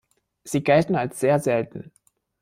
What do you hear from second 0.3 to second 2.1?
Sie gelten als sehr selten.